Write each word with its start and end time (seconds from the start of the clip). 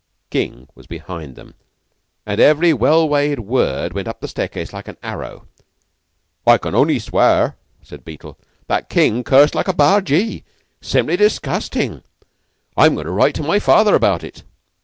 King 0.31 0.67
was 0.73 0.87
behind 0.87 1.35
them, 1.35 1.53
and 2.25 2.41
every 2.41 2.73
well 2.73 3.07
weighed 3.07 3.41
word 3.41 3.93
went 3.93 4.07
up 4.07 4.19
the 4.19 4.27
staircase 4.27 4.73
like 4.73 4.87
an 4.87 4.97
arrow. 5.03 5.47
"I 6.47 6.57
can 6.57 6.73
only 6.73 6.97
swear," 6.97 7.55
said 7.83 8.03
Beetle, 8.03 8.39
"that 8.65 8.89
King 8.89 9.23
cursed 9.23 9.53
like 9.53 9.67
a 9.67 9.73
bargee. 9.75 10.43
Simply 10.81 11.17
disgustin'. 11.17 12.01
I'm 12.75 12.95
goin' 12.95 13.05
to 13.05 13.11
write 13.11 13.35
to 13.35 13.43
my 13.43 13.59
father 13.59 13.93
about 13.93 14.23
it." 14.23 14.41